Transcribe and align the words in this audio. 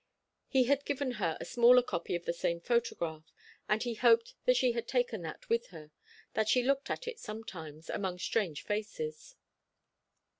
He 0.47 0.63
had 0.63 0.83
given 0.83 1.11
her 1.21 1.37
a 1.39 1.45
smaller 1.45 1.83
copy 1.83 2.15
of 2.15 2.25
the 2.25 2.33
same 2.33 2.59
photograph, 2.59 3.31
and 3.69 3.83
he 3.83 3.93
hoped 3.93 4.33
that 4.45 4.57
she 4.57 4.71
had 4.71 4.87
taken 4.87 5.21
that 5.21 5.47
with 5.47 5.67
her, 5.67 5.91
that 6.33 6.49
she 6.49 6.63
looked 6.63 6.89
at 6.89 7.07
it 7.07 7.19
sometimes, 7.19 7.87
among 7.87 8.17
strange 8.17 8.63
faces. 8.63 9.35